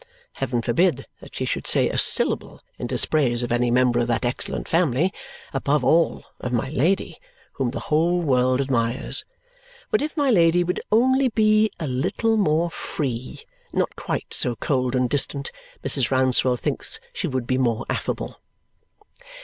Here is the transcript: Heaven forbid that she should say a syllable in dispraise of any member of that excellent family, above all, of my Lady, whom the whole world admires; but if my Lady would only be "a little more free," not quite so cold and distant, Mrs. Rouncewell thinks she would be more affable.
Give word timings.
Heaven 0.37 0.63
forbid 0.63 1.05
that 1.19 1.35
she 1.35 1.45
should 1.45 1.67
say 1.67 1.87
a 1.87 1.99
syllable 1.99 2.59
in 2.79 2.87
dispraise 2.87 3.43
of 3.43 3.51
any 3.51 3.69
member 3.69 3.99
of 3.99 4.07
that 4.07 4.25
excellent 4.25 4.67
family, 4.67 5.13
above 5.53 5.83
all, 5.83 6.25
of 6.39 6.51
my 6.51 6.69
Lady, 6.69 7.19
whom 7.51 7.69
the 7.69 7.81
whole 7.81 8.19
world 8.19 8.59
admires; 8.61 9.23
but 9.91 10.01
if 10.01 10.17
my 10.17 10.31
Lady 10.31 10.63
would 10.63 10.81
only 10.91 11.27
be 11.29 11.69
"a 11.79 11.85
little 11.85 12.35
more 12.35 12.71
free," 12.71 13.41
not 13.73 13.95
quite 13.95 14.33
so 14.33 14.55
cold 14.55 14.95
and 14.95 15.07
distant, 15.07 15.51
Mrs. 15.83 16.09
Rouncewell 16.09 16.57
thinks 16.57 16.99
she 17.13 17.27
would 17.27 17.45
be 17.45 17.59
more 17.59 17.85
affable. 17.87 18.41